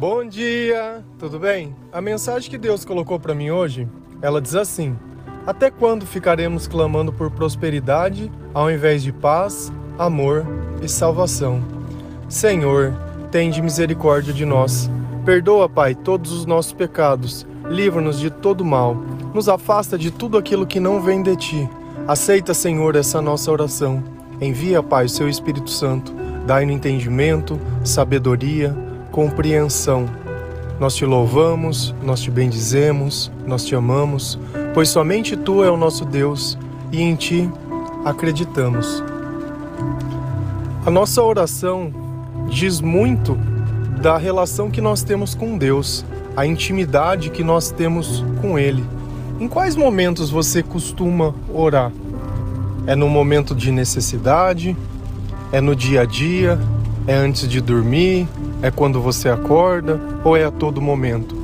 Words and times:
Bom 0.00 0.24
dia, 0.24 1.04
tudo 1.18 1.38
bem? 1.38 1.76
A 1.92 2.00
mensagem 2.00 2.48
que 2.50 2.56
Deus 2.56 2.86
colocou 2.86 3.20
para 3.20 3.34
mim 3.34 3.50
hoje, 3.50 3.86
ela 4.22 4.40
diz 4.40 4.54
assim: 4.54 4.96
Até 5.46 5.70
quando 5.70 6.06
ficaremos 6.06 6.66
clamando 6.66 7.12
por 7.12 7.30
prosperidade 7.30 8.32
ao 8.54 8.70
invés 8.70 9.02
de 9.02 9.12
paz, 9.12 9.70
amor 9.98 10.46
e 10.80 10.88
salvação? 10.88 11.62
Senhor, 12.30 12.94
tende 13.30 13.60
misericórdia 13.60 14.32
de 14.32 14.46
nós. 14.46 14.90
Perdoa, 15.22 15.68
Pai, 15.68 15.94
todos 15.94 16.32
os 16.32 16.46
nossos 16.46 16.72
pecados. 16.72 17.46
Livra-nos 17.68 18.18
de 18.18 18.30
todo 18.30 18.64
mal. 18.64 18.94
Nos 19.34 19.50
afasta 19.50 19.98
de 19.98 20.10
tudo 20.10 20.38
aquilo 20.38 20.66
que 20.66 20.80
não 20.80 21.02
vem 21.02 21.22
de 21.22 21.36
ti. 21.36 21.68
Aceita, 22.08 22.54
Senhor, 22.54 22.96
essa 22.96 23.20
nossa 23.20 23.52
oração. 23.52 24.02
Envia, 24.40 24.82
Pai, 24.82 25.04
o 25.04 25.10
seu 25.10 25.28
Espírito 25.28 25.68
Santo. 25.68 26.10
Dai-no 26.46 26.72
entendimento, 26.72 27.60
sabedoria, 27.84 28.74
compreensão. 29.10 30.06
Nós 30.78 30.94
te 30.94 31.04
louvamos, 31.04 31.94
nós 32.02 32.20
te 32.20 32.30
bendizemos, 32.30 33.30
nós 33.46 33.64
te 33.64 33.74
amamos, 33.74 34.38
pois 34.72 34.88
somente 34.88 35.36
tu 35.36 35.62
é 35.62 35.70
o 35.70 35.76
nosso 35.76 36.04
Deus 36.04 36.56
e 36.90 37.02
em 37.02 37.14
ti 37.14 37.50
acreditamos. 38.04 39.02
A 40.86 40.90
nossa 40.90 41.22
oração 41.22 41.92
diz 42.48 42.80
muito 42.80 43.36
da 44.00 44.16
relação 44.16 44.70
que 44.70 44.80
nós 44.80 45.02
temos 45.02 45.34
com 45.34 45.58
Deus, 45.58 46.04
a 46.34 46.46
intimidade 46.46 47.28
que 47.28 47.44
nós 47.44 47.70
temos 47.70 48.24
com 48.40 48.58
Ele. 48.58 48.82
Em 49.38 49.46
quais 49.46 49.76
momentos 49.76 50.30
você 50.30 50.62
costuma 50.62 51.34
orar? 51.52 51.92
É 52.86 52.96
no 52.96 53.08
momento 53.08 53.54
de 53.54 53.70
necessidade? 53.70 54.74
É 55.52 55.60
no 55.60 55.76
dia 55.76 56.02
a 56.02 56.04
dia? 56.06 56.58
É 57.10 57.14
antes 57.16 57.48
de 57.48 57.60
dormir? 57.60 58.28
É 58.62 58.70
quando 58.70 59.00
você 59.02 59.28
acorda? 59.28 60.00
Ou 60.22 60.36
é 60.36 60.44
a 60.44 60.50
todo 60.52 60.80
momento? 60.80 61.34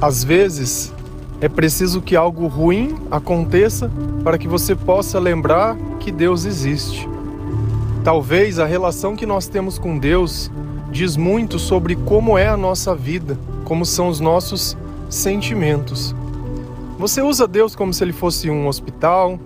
Às 0.00 0.22
vezes, 0.22 0.94
é 1.40 1.48
preciso 1.48 2.00
que 2.00 2.14
algo 2.14 2.46
ruim 2.46 2.94
aconteça 3.10 3.90
para 4.22 4.38
que 4.38 4.46
você 4.46 4.76
possa 4.76 5.18
lembrar 5.18 5.76
que 5.98 6.12
Deus 6.12 6.44
existe. 6.44 7.08
Talvez 8.04 8.60
a 8.60 8.66
relação 8.66 9.16
que 9.16 9.26
nós 9.26 9.48
temos 9.48 9.76
com 9.76 9.98
Deus 9.98 10.48
diz 10.92 11.16
muito 11.16 11.58
sobre 11.58 11.96
como 11.96 12.38
é 12.38 12.46
a 12.46 12.56
nossa 12.56 12.94
vida, 12.94 13.36
como 13.64 13.84
são 13.84 14.06
os 14.06 14.20
nossos 14.20 14.76
sentimentos. 15.10 16.14
Você 17.00 17.20
usa 17.20 17.48
Deus 17.48 17.74
como 17.74 17.92
se 17.92 18.04
ele 18.04 18.12
fosse 18.12 18.48
um 18.48 18.68
hospital, 18.68 19.40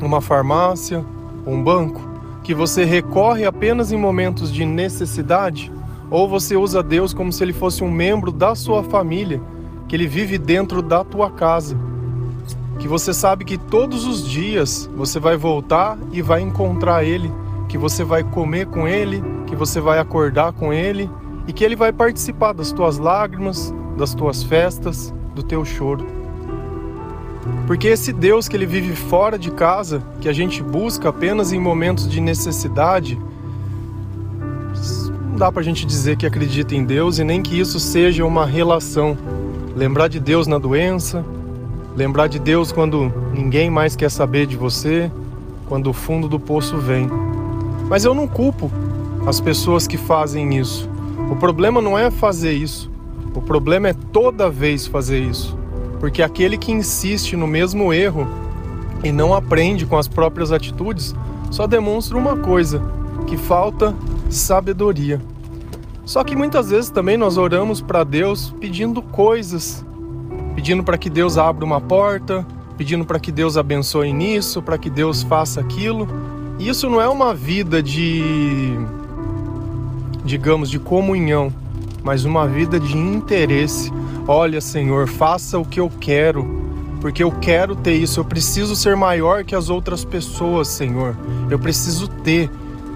uma 0.00 0.22
farmácia, 0.22 1.04
um 1.46 1.62
banco, 1.62 2.00
que 2.42 2.54
você 2.54 2.84
recorre 2.84 3.44
apenas 3.44 3.92
em 3.92 3.96
momentos 3.96 4.52
de 4.52 4.64
necessidade? 4.64 5.70
Ou 6.10 6.28
você 6.28 6.56
usa 6.56 6.82
Deus 6.82 7.14
como 7.14 7.32
se 7.32 7.42
ele 7.44 7.52
fosse 7.52 7.84
um 7.84 7.90
membro 7.90 8.32
da 8.32 8.54
sua 8.54 8.82
família, 8.82 9.40
que 9.88 9.94
ele 9.94 10.06
vive 10.06 10.38
dentro 10.38 10.82
da 10.82 11.04
tua 11.04 11.30
casa? 11.30 11.76
Que 12.78 12.88
você 12.88 13.12
sabe 13.12 13.44
que 13.44 13.58
todos 13.58 14.06
os 14.06 14.26
dias 14.26 14.88
você 14.96 15.20
vai 15.20 15.36
voltar 15.36 15.98
e 16.12 16.22
vai 16.22 16.40
encontrar 16.40 17.04
ele 17.04 17.30
que 17.70 17.78
você 17.78 18.02
vai 18.02 18.24
comer 18.24 18.66
com 18.66 18.86
Ele, 18.86 19.22
que 19.46 19.54
você 19.54 19.80
vai 19.80 20.00
acordar 20.00 20.52
com 20.52 20.72
Ele 20.72 21.08
e 21.46 21.52
que 21.52 21.64
Ele 21.64 21.76
vai 21.76 21.92
participar 21.92 22.52
das 22.52 22.72
tuas 22.72 22.98
lágrimas, 22.98 23.72
das 23.96 24.12
tuas 24.12 24.42
festas, 24.42 25.14
do 25.36 25.42
teu 25.42 25.64
choro. 25.64 26.04
Porque 27.66 27.88
esse 27.88 28.12
Deus 28.12 28.48
que 28.48 28.56
Ele 28.56 28.66
vive 28.66 28.94
fora 28.94 29.38
de 29.38 29.50
casa, 29.50 30.02
que 30.20 30.28
a 30.28 30.32
gente 30.32 30.62
busca 30.62 31.08
apenas 31.08 31.52
em 31.52 31.58
momentos 31.58 32.08
de 32.08 32.20
necessidade, 32.20 33.18
não 35.30 35.36
dá 35.36 35.50
pra 35.50 35.62
gente 35.62 35.86
dizer 35.86 36.16
que 36.16 36.26
acredita 36.26 36.74
em 36.74 36.84
Deus 36.84 37.18
e 37.18 37.24
nem 37.24 37.42
que 37.42 37.58
isso 37.58 37.78
seja 37.80 38.24
uma 38.24 38.44
relação. 38.44 39.16
Lembrar 39.74 40.08
de 40.08 40.18
Deus 40.20 40.46
na 40.46 40.58
doença, 40.58 41.24
lembrar 41.96 42.26
de 42.26 42.38
Deus 42.38 42.72
quando 42.72 43.12
ninguém 43.32 43.70
mais 43.70 43.94
quer 43.96 44.10
saber 44.10 44.46
de 44.46 44.56
você, 44.56 45.10
quando 45.68 45.88
o 45.88 45.92
fundo 45.92 46.28
do 46.28 46.40
poço 46.40 46.76
vem. 46.78 47.08
Mas 47.88 48.04
eu 48.04 48.14
não 48.14 48.26
culpo 48.26 48.70
as 49.26 49.40
pessoas 49.40 49.86
que 49.86 49.96
fazem 49.96 50.58
isso. 50.58 50.88
O 51.30 51.36
problema 51.36 51.80
não 51.80 51.96
é 51.96 52.10
fazer 52.10 52.52
isso. 52.52 52.90
O 53.34 53.40
problema 53.40 53.88
é 53.88 53.94
toda 54.12 54.50
vez 54.50 54.86
fazer 54.86 55.20
isso. 55.20 55.56
Porque 56.00 56.22
aquele 56.22 56.58
que 56.58 56.72
insiste 56.72 57.36
no 57.36 57.46
mesmo 57.46 57.92
erro 57.92 58.26
e 59.04 59.12
não 59.12 59.34
aprende 59.34 59.86
com 59.86 59.96
as 59.96 60.08
próprias 60.08 60.50
atitudes 60.50 61.14
só 61.50 61.66
demonstra 61.66 62.16
uma 62.16 62.36
coisa: 62.36 62.82
que 63.26 63.36
falta 63.36 63.94
sabedoria. 64.28 65.20
Só 66.04 66.24
que 66.24 66.34
muitas 66.34 66.70
vezes 66.70 66.90
também 66.90 67.16
nós 67.16 67.36
oramos 67.36 67.80
para 67.80 68.02
Deus 68.02 68.52
pedindo 68.58 69.00
coisas, 69.00 69.84
pedindo 70.56 70.82
para 70.82 70.98
que 70.98 71.08
Deus 71.08 71.38
abra 71.38 71.64
uma 71.64 71.80
porta, 71.80 72.44
pedindo 72.76 73.04
para 73.04 73.20
que 73.20 73.30
Deus 73.30 73.56
abençoe 73.56 74.12
nisso, 74.12 74.62
para 74.62 74.78
que 74.78 74.90
Deus 74.90 75.22
faça 75.22 75.60
aquilo. 75.60 76.08
Isso 76.58 76.90
não 76.90 77.00
é 77.00 77.08
uma 77.08 77.32
vida 77.32 77.82
de, 77.82 78.74
digamos, 80.24 80.68
de 80.68 80.78
comunhão, 80.78 81.52
mas 82.02 82.24
uma 82.24 82.46
vida 82.46 82.80
de 82.80 82.96
interesse. 82.96 83.92
Olha, 84.26 84.60
Senhor, 84.60 85.08
faça 85.08 85.58
o 85.58 85.64
que 85.64 85.80
eu 85.80 85.90
quero, 86.00 86.46
porque 87.00 87.22
eu 87.22 87.32
quero 87.32 87.74
ter 87.74 87.94
isso. 87.94 88.20
Eu 88.20 88.24
preciso 88.24 88.76
ser 88.76 88.94
maior 88.96 89.44
que 89.44 89.54
as 89.54 89.68
outras 89.70 90.04
pessoas, 90.04 90.68
Senhor. 90.68 91.16
Eu 91.50 91.58
preciso 91.58 92.06
ter, 92.08 92.50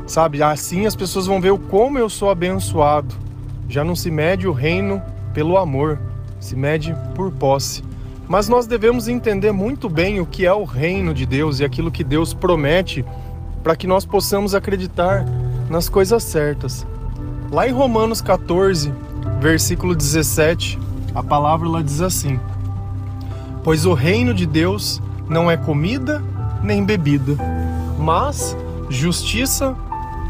sabe? 0.07 0.43
Assim 0.43 0.87
as 0.87 0.95
pessoas 0.95 1.27
vão 1.27 1.41
ver 1.41 1.51
o 1.51 1.59
como 1.59 1.99
eu 1.99 2.09
sou 2.09 2.31
abençoado. 2.31 3.15
Já 3.69 3.83
não 3.83 3.97
se 3.97 4.11
mede 4.11 4.47
o 4.47 4.53
reino 4.53 5.03
pelo 5.33 5.57
amor, 5.57 5.99
se 6.39 6.55
mede 6.55 6.95
por 7.15 7.33
posse. 7.33 7.83
Mas 8.29 8.49
nós 8.49 8.67
devemos 8.67 9.09
entender 9.09 9.53
muito 9.53 9.89
bem 9.89 10.21
o 10.21 10.27
que 10.27 10.47
é 10.47 10.53
o 10.53 10.65
reino 10.65 11.13
de 11.13 11.27
Deus 11.27 11.61
e 11.61 11.65
aquilo 11.65 11.91
que 11.91 12.05
Deus 12.05 12.33
promete 12.33 13.05
para 13.63 13.75
que 13.75 13.87
nós 13.87 14.05
possamos 14.05 14.55
acreditar 14.55 15.25
nas 15.69 15.89
coisas 15.89 16.23
certas. 16.23 16.87
Lá 17.51 17.69
em 17.69 17.73
Romanos 17.73 18.21
14, 18.21 18.93
versículo 19.41 19.95
17, 19.95 20.79
a 21.15 21.23
palavra 21.23 21.69
lá 21.69 21.81
diz 21.81 22.01
assim: 22.01 22.41
Pois 23.63 23.87
o 23.87 23.95
reino 23.95 24.35
de 24.35 24.47
Deus 24.47 25.01
não 25.29 25.51
é 25.51 25.57
comida 25.57 26.23
nem 26.63 26.85
bebida, 26.85 27.37
mas 27.99 28.57
justiça, 28.89 29.75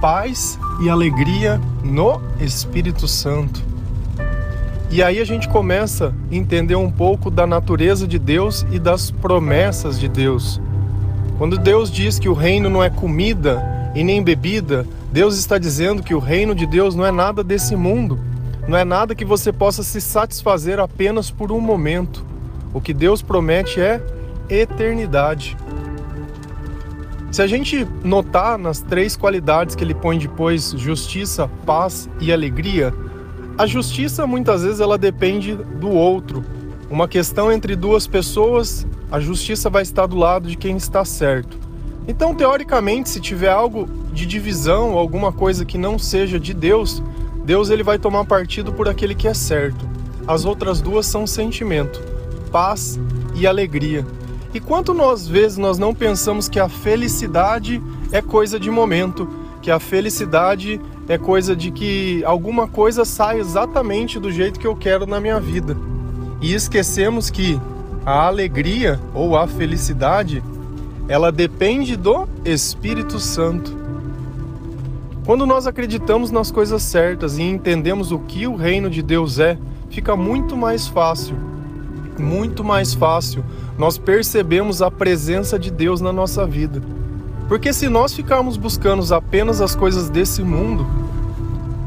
paz 0.01 0.59
e 0.83 0.91
alegria 0.91 1.61
no 1.83 2.21
Espírito 2.41 3.09
Santo. 3.09 3.63
E 4.91 5.03
aí 5.03 5.19
a 5.19 5.25
gente 5.25 5.49
começa 5.49 6.15
a 6.31 6.35
entender 6.35 6.77
um 6.77 6.91
pouco 6.91 7.31
da 7.31 7.47
natureza 7.47 8.07
de 8.07 8.19
Deus 8.19 8.65
e 8.71 8.79
das 8.79 9.11
promessas 9.11 9.99
de 9.99 10.09
Deus. 10.09 10.61
Quando 11.37 11.59
Deus 11.59 11.91
diz 11.91 12.19
que 12.19 12.29
o 12.29 12.35
reino 12.35 12.71
não 12.71 12.83
é 12.83 12.91
comida 12.91 13.91
e 13.95 14.05
nem 14.05 14.23
bebida, 14.23 14.87
Deus 15.11 15.37
está 15.37 15.59
dizendo 15.59 16.03
que 16.03 16.15
o 16.15 16.21
reino 16.21 16.55
de 16.55 16.67
Deus 16.67 16.95
não 16.95 17.05
é 17.05 17.11
nada 17.11 17.43
desse 17.43 17.75
mundo, 17.75 18.21
não 18.67 18.79
é 18.79 18.85
nada 18.85 19.15
que 19.15 19.25
você 19.25 19.53
possa 19.53 19.83
se 19.83 20.01
satisfazer 20.01 20.79
apenas 20.79 21.31
por 21.31 21.53
um 21.53 21.61
momento. 21.61 22.25
O 22.73 22.81
que 22.81 22.95
Deus 22.95 23.23
promete 23.23 23.81
é 23.81 24.01
eternidade. 24.49 25.57
Se 27.31 27.43
a 27.43 27.47
gente 27.47 27.87
notar 28.03 28.57
nas 28.57 28.81
três 28.81 29.17
qualidades 29.17 29.75
que 29.75 29.83
ele 29.83 29.95
põe 29.95 30.19
depois, 30.19 30.71
justiça, 30.77 31.49
paz 31.67 32.09
e 32.21 32.33
alegria, 32.33 32.95
a 33.59 33.67
justiça 33.67 34.27
muitas 34.27 34.63
vezes 34.63 34.81
ela 34.81 34.97
depende 34.97 35.55
do 35.55 35.91
outro. 35.91 36.45
Uma 36.89 37.09
questão 37.09 37.51
entre 37.51 37.75
duas 37.75 38.07
pessoas 38.07 38.87
a 39.15 39.21
justiça 39.21 39.71
vai 39.71 39.83
estar 39.83 40.07
do 40.07 40.17
lado 40.17 40.49
de 40.49 40.57
quem 40.57 40.77
está 40.77 41.05
certo. 41.05 41.57
Então, 42.09 42.35
teoricamente, 42.35 43.09
se 43.09 43.21
tiver 43.21 43.49
algo 43.49 43.89
de 44.13 44.27
divisão, 44.27 44.99
alguma 44.99 45.33
coisa 45.33 45.65
que 45.65 45.79
não 45.79 46.01
seja 46.01 46.41
de 46.41 46.53
Deus, 46.53 47.01
Deus 47.45 47.69
ele 47.71 47.83
vai 47.83 47.99
tomar 47.99 48.25
partido 48.25 48.73
por 48.73 48.89
aquele 48.89 49.15
que 49.15 49.29
é 49.29 49.35
certo. 49.35 49.87
As 50.27 50.45
outras 50.45 50.81
duas 50.81 51.07
são 51.07 51.27
sentimento, 51.27 52.01
paz 52.51 52.99
e 53.35 53.47
alegria. 53.47 54.07
E 54.55 54.61
quanto 54.61 54.95
nós 54.95 55.29
vezes 55.29 55.59
nós 55.59 55.79
não 55.79 55.95
pensamos 55.95 56.49
que 56.49 56.59
a 56.59 56.69
felicidade 56.69 57.83
é 58.11 58.23
coisa 58.23 58.59
de 58.59 58.71
momento, 58.71 59.29
que 59.61 59.71
a 59.71 59.79
felicidade 59.79 60.81
é 61.09 61.19
coisa 61.19 61.55
de 61.55 61.71
que 61.71 62.25
alguma 62.25 62.67
coisa 62.67 63.05
sai 63.05 63.41
exatamente 63.41 64.19
do 64.19 64.33
jeito 64.33 64.59
que 64.59 64.67
eu 64.67 64.77
quero 64.77 65.07
na 65.07 65.21
minha 65.21 65.39
vida. 65.39 65.77
E 66.41 66.55
esquecemos 66.55 67.31
que 67.31 67.61
a 68.07 68.27
alegria 68.27 69.01
ou 69.13 69.37
a 69.37 69.47
felicidade, 69.47 70.43
ela 71.09 71.33
depende 71.33 71.97
do 71.97 72.27
Espírito 72.45 73.19
Santo. 73.19 73.77
Quando 75.25 75.47
nós 75.47 75.67
acreditamos 75.67 76.31
nas 76.31 76.51
coisas 76.51 76.83
certas 76.83 77.39
e 77.39 77.43
entendemos 77.43 78.13
o 78.13 78.19
que 78.19 78.47
o 78.47 78.57
reino 78.57 78.91
de 78.91 79.03
Deus 79.03 79.39
é, 79.39 79.57
fica 79.89 80.15
muito 80.15 80.55
mais 80.55 80.87
fácil, 80.87 81.35
muito 82.19 82.63
mais 82.63 82.93
fácil 82.93 83.43
nós 83.79 83.97
percebemos 83.97 84.83
a 84.83 84.91
presença 84.91 85.59
de 85.59 85.71
Deus 85.71 86.03
na 86.03 86.13
nossa 86.13 86.47
vida. 86.47 86.83
Porque 87.49 87.73
se 87.73 87.89
nós 87.89 88.13
ficarmos 88.15 88.59
buscando 88.59 89.03
apenas 89.15 89.63
as 89.63 89.75
coisas 89.75 90.11
desse 90.11 90.43
mundo, 90.43 90.87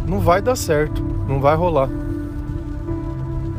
não 0.08 0.20
vai 0.20 0.42
dar 0.42 0.56
certo, 0.56 1.04
não 1.28 1.40
vai 1.40 1.56
rolar. 1.56 1.90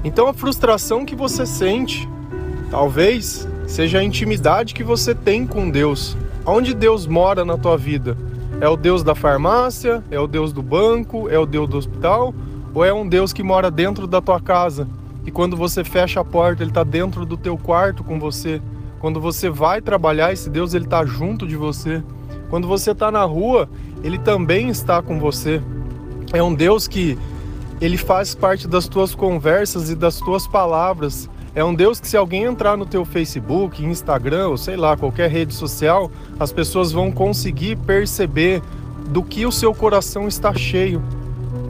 Então 0.03 0.27
a 0.27 0.35
frustração 0.35 1.05
que 1.05 1.15
você 1.15 1.47
sente, 1.47 2.09
talvez 2.69 3.49
seja 3.67 4.01
a 4.01 4.05
intimidade 4.05 4.75
que 4.75 4.83
você 4.83 5.15
tem 5.15 5.47
com 5.47 5.71
Deus. 5.71 6.17
Onde 6.45 6.75
Deus 6.75 7.07
mora 7.07 7.45
na 7.45 7.57
tua 7.57 7.79
vida? 7.79 8.17
É 8.61 8.69
o 8.69 8.77
Deus 8.77 9.05
da 9.05 9.15
farmácia? 9.15 10.03
É 10.11 10.19
o 10.19 10.27
Deus 10.27 10.53
do 10.53 10.63
banco? 10.63 11.29
É 11.29 11.39
o 11.39 11.47
Deus 11.47 11.69
do 11.69 11.77
hospital? 11.77 12.35
Ou 12.75 12.85
é 12.85 12.93
um 12.93 13.09
Deus 13.09 13.33
que 13.33 13.43
mora 13.43 13.71
dentro 13.71 14.05
da 14.05 14.21
tua 14.21 14.41
casa? 14.41 14.89
E 15.25 15.31
quando 15.31 15.57
você 15.57 15.85
fecha 15.85 16.21
a 16.21 16.25
porta, 16.25 16.65
ele 16.65 16.71
está 16.71 16.83
dentro 16.83 17.25
do 17.25 17.37
teu 17.37 17.57
quarto 17.57 18.03
com 18.03 18.19
você. 18.19 18.61
Quando 18.99 19.21
você 19.21 19.49
vai 19.49 19.81
trabalhar, 19.81 20.33
esse 20.33 20.51
Deus 20.51 20.75
ele 20.75 20.87
está 20.87 21.05
junto 21.05 21.47
de 21.47 21.55
você. 21.55 22.03
Quando 22.51 22.67
você 22.67 22.91
está 22.91 23.13
na 23.13 23.23
rua, 23.23 23.69
ele 24.03 24.19
também 24.19 24.69
está 24.69 25.01
com 25.01 25.21
você. 25.21 25.63
É 26.33 26.43
um 26.43 26.53
Deus 26.53 26.89
que 26.89 27.17
ele 27.81 27.97
faz 27.97 28.35
parte 28.35 28.67
das 28.67 28.89
tuas 28.89 29.15
conversas 29.15 29.89
e 29.89 29.95
das 29.95 30.19
tuas 30.19 30.49
palavras. 30.49 31.31
É 31.59 31.65
um 31.65 31.75
Deus 31.75 31.99
que 31.99 32.07
se 32.07 32.17
alguém 32.17 32.45
entrar 32.45 32.77
no 32.77 32.87
teu 32.87 33.05
Facebook, 33.05 33.85
Instagram, 33.85 34.47
ou 34.47 34.57
sei 34.57 34.77
lá, 34.77 34.97
qualquer 34.97 35.29
rede 35.29 35.53
social, 35.53 36.09
as 36.39 36.53
pessoas 36.53 36.93
vão 36.93 37.11
conseguir 37.11 37.75
perceber 37.79 38.63
do 39.09 39.25
que 39.25 39.45
o 39.45 39.51
seu 39.51 39.75
coração 39.75 40.29
está 40.29 40.55
cheio. 40.55 41.03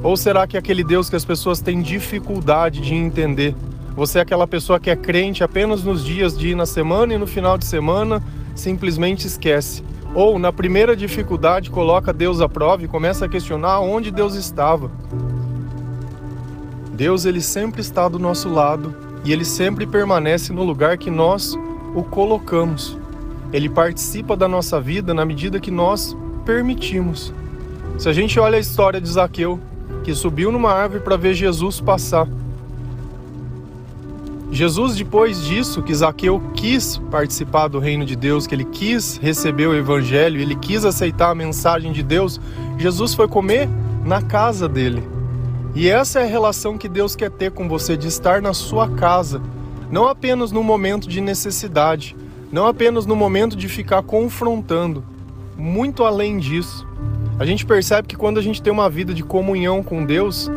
Ou 0.02 0.14
será 0.14 0.46
que 0.46 0.58
é 0.58 0.60
aquele 0.60 0.84
Deus 0.84 1.08
que 1.08 1.16
as 1.16 1.24
pessoas 1.24 1.62
têm 1.62 1.80
dificuldade 1.80 2.82
de 2.82 2.94
entender? 2.94 3.56
Você 3.96 4.18
é 4.18 4.20
aquela 4.20 4.46
pessoa 4.46 4.78
que 4.78 4.90
é 4.90 4.94
crente 4.94 5.42
apenas 5.42 5.82
nos 5.82 6.04
dias 6.04 6.36
de 6.36 6.48
ir 6.48 6.54
na 6.54 6.66
semana 6.66 7.14
e 7.14 7.16
no 7.16 7.26
final 7.26 7.56
de 7.56 7.64
semana 7.64 8.22
simplesmente 8.54 9.26
esquece. 9.26 9.82
Ou 10.14 10.38
na 10.38 10.52
primeira 10.52 10.94
dificuldade 10.94 11.70
coloca 11.70 12.12
Deus 12.12 12.42
à 12.42 12.48
prova 12.48 12.84
e 12.84 12.88
começa 12.88 13.24
a 13.24 13.28
questionar 13.28 13.80
onde 13.80 14.10
Deus 14.10 14.34
estava. 14.34 14.90
Deus 16.92 17.24
ele 17.24 17.40
sempre 17.40 17.80
está 17.80 18.06
do 18.06 18.18
nosso 18.18 18.50
lado 18.50 19.07
e 19.24 19.32
ele 19.32 19.44
sempre 19.44 19.86
permanece 19.86 20.52
no 20.52 20.64
lugar 20.64 20.98
que 20.98 21.10
nós 21.10 21.56
o 21.94 22.02
colocamos. 22.02 22.96
Ele 23.52 23.68
participa 23.68 24.36
da 24.36 24.46
nossa 24.46 24.80
vida 24.80 25.14
na 25.14 25.24
medida 25.24 25.60
que 25.60 25.70
nós 25.70 26.16
permitimos. 26.44 27.32
Se 27.98 28.08
a 28.08 28.12
gente 28.12 28.38
olha 28.38 28.56
a 28.56 28.60
história 28.60 29.00
de 29.00 29.08
Zaqueu, 29.08 29.58
que 30.04 30.14
subiu 30.14 30.52
numa 30.52 30.72
árvore 30.72 31.02
para 31.02 31.16
ver 31.16 31.34
Jesus 31.34 31.80
passar, 31.80 32.28
Jesus, 34.50 34.96
depois 34.96 35.44
disso, 35.44 35.82
que 35.82 35.94
Zaqueu 35.94 36.40
quis 36.54 36.96
participar 37.10 37.68
do 37.68 37.78
reino 37.78 38.06
de 38.06 38.16
Deus, 38.16 38.46
que 38.46 38.54
ele 38.54 38.64
quis 38.64 39.18
receber 39.18 39.66
o 39.66 39.74
evangelho, 39.74 40.40
ele 40.40 40.56
quis 40.56 40.86
aceitar 40.86 41.30
a 41.30 41.34
mensagem 41.34 41.92
de 41.92 42.02
Deus, 42.02 42.40
Jesus 42.78 43.12
foi 43.12 43.28
comer 43.28 43.68
na 44.04 44.22
casa 44.22 44.66
dele. 44.66 45.17
E 45.74 45.88
essa 45.88 46.20
é 46.20 46.22
a 46.22 46.26
relação 46.26 46.78
que 46.78 46.88
Deus 46.88 47.14
quer 47.14 47.30
ter 47.30 47.50
com 47.50 47.68
você, 47.68 47.96
de 47.96 48.08
estar 48.08 48.40
na 48.40 48.54
sua 48.54 48.88
casa, 48.88 49.40
não 49.90 50.06
apenas 50.06 50.50
no 50.50 50.62
momento 50.62 51.08
de 51.08 51.20
necessidade, 51.20 52.16
não 52.50 52.66
apenas 52.66 53.06
no 53.06 53.14
momento 53.14 53.56
de 53.56 53.68
ficar 53.68 54.02
confrontando, 54.02 55.04
muito 55.56 56.04
além 56.04 56.38
disso. 56.38 56.86
A 57.38 57.44
gente 57.44 57.64
percebe 57.64 58.08
que 58.08 58.16
quando 58.16 58.38
a 58.38 58.42
gente 58.42 58.62
tem 58.62 58.72
uma 58.72 58.88
vida 58.90 59.14
de 59.14 59.22
comunhão 59.22 59.82
com 59.82 60.04
Deus, 60.04 60.50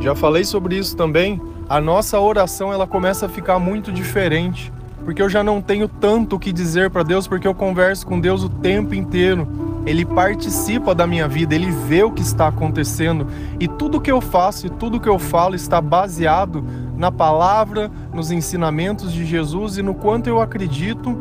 já 0.00 0.14
falei 0.14 0.44
sobre 0.44 0.76
isso 0.76 0.96
também, 0.96 1.40
a 1.68 1.80
nossa 1.80 2.20
oração 2.20 2.72
ela 2.72 2.86
começa 2.86 3.26
a 3.26 3.28
ficar 3.28 3.58
muito 3.58 3.90
diferente, 3.90 4.72
porque 5.04 5.22
eu 5.22 5.28
já 5.28 5.42
não 5.42 5.62
tenho 5.62 5.88
tanto 5.88 6.36
o 6.36 6.38
que 6.38 6.52
dizer 6.52 6.90
para 6.90 7.02
Deus, 7.02 7.26
porque 7.26 7.46
eu 7.46 7.54
converso 7.54 8.06
com 8.06 8.20
Deus 8.20 8.42
o 8.42 8.48
tempo 8.48 8.94
inteiro. 8.94 9.65
Ele 9.86 10.04
participa 10.04 10.92
da 10.94 11.06
minha 11.06 11.28
vida, 11.28 11.54
ele 11.54 11.70
vê 11.70 12.02
o 12.02 12.10
que 12.10 12.20
está 12.20 12.48
acontecendo 12.48 13.28
e 13.60 13.68
tudo 13.68 14.00
que 14.00 14.10
eu 14.10 14.20
faço 14.20 14.66
e 14.66 14.70
tudo 14.70 14.98
que 14.98 15.08
eu 15.08 15.16
falo 15.18 15.54
está 15.54 15.80
baseado 15.80 16.64
na 16.96 17.12
palavra, 17.12 17.90
nos 18.12 18.32
ensinamentos 18.32 19.12
de 19.12 19.24
Jesus 19.24 19.78
e 19.78 19.82
no 19.82 19.94
quanto 19.94 20.26
eu 20.26 20.40
acredito 20.40 21.16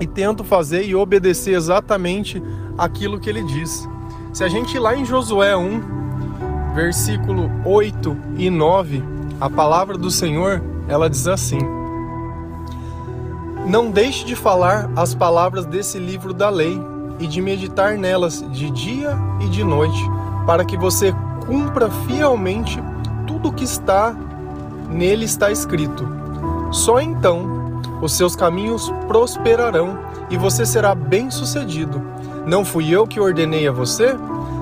e 0.00 0.06
tento 0.06 0.42
fazer 0.42 0.84
e 0.84 0.96
obedecer 0.96 1.54
exatamente 1.54 2.42
aquilo 2.76 3.20
que 3.20 3.30
ele 3.30 3.44
diz. 3.44 3.88
Se 4.32 4.42
a 4.42 4.48
gente 4.48 4.74
ir 4.74 4.80
lá 4.80 4.96
em 4.96 5.04
Josué 5.04 5.56
1, 5.56 6.74
versículo 6.74 7.48
8 7.64 8.16
e 8.36 8.50
9, 8.50 9.04
a 9.40 9.48
palavra 9.48 9.96
do 9.96 10.10
Senhor, 10.10 10.60
ela 10.88 11.08
diz 11.08 11.28
assim: 11.28 11.58
Não 13.68 13.92
deixe 13.92 14.24
de 14.24 14.34
falar 14.34 14.90
as 14.96 15.14
palavras 15.14 15.66
desse 15.66 15.98
livro 15.98 16.32
da 16.32 16.48
lei 16.48 16.91
e 17.22 17.26
de 17.26 17.40
meditar 17.40 17.96
nelas 17.96 18.44
de 18.50 18.70
dia 18.70 19.16
e 19.40 19.48
de 19.48 19.64
noite, 19.64 20.02
para 20.46 20.64
que 20.64 20.76
você 20.76 21.14
cumpra 21.46 21.88
fielmente 22.06 22.82
tudo 23.26 23.48
o 23.48 23.52
que 23.52 23.64
está 23.64 24.14
nele 24.90 25.24
está 25.24 25.50
escrito. 25.50 26.06
Só 26.70 27.00
então 27.00 27.80
os 28.02 28.12
seus 28.12 28.36
caminhos 28.36 28.92
prosperarão 29.06 29.98
e 30.28 30.36
você 30.36 30.66
será 30.66 30.94
bem-sucedido. 30.94 32.02
Não 32.46 32.64
fui 32.64 32.90
eu 32.90 33.06
que 33.06 33.20
ordenei 33.20 33.66
a 33.66 33.72
você? 33.72 34.16